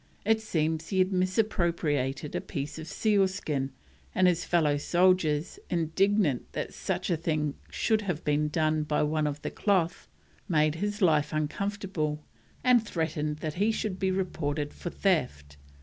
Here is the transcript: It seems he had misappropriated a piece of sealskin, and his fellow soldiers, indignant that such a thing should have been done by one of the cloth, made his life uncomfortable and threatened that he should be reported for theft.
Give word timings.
It 0.25 0.41
seems 0.41 0.87
he 0.89 0.97
had 0.97 1.13
misappropriated 1.13 2.33
a 2.33 2.41
piece 2.41 2.79
of 2.79 2.87
sealskin, 2.87 3.71
and 4.15 4.27
his 4.27 4.45
fellow 4.45 4.75
soldiers, 4.77 5.59
indignant 5.69 6.51
that 6.53 6.73
such 6.73 7.11
a 7.11 7.15
thing 7.15 7.53
should 7.69 8.01
have 8.01 8.23
been 8.23 8.47
done 8.49 8.81
by 8.81 9.03
one 9.03 9.27
of 9.27 9.43
the 9.43 9.51
cloth, 9.51 10.07
made 10.49 10.73
his 10.73 11.03
life 11.03 11.31
uncomfortable 11.31 12.25
and 12.63 12.83
threatened 12.83 13.37
that 13.41 13.53
he 13.61 13.71
should 13.71 13.99
be 13.99 14.09
reported 14.09 14.73
for 14.73 14.89
theft. 14.89 15.57